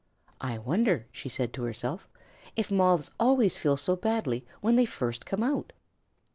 "I 0.41 0.57
wonder," 0.57 1.05
she 1.11 1.29
said 1.29 1.53
to 1.53 1.61
herself, 1.63 2.09
"if 2.55 2.71
Moths 2.71 3.11
always 3.19 3.57
feel 3.59 3.77
so 3.77 3.95
badly 3.95 4.47
when 4.59 4.75
they 4.75 4.87
first 4.87 5.27
come 5.27 5.43
out?" 5.43 5.73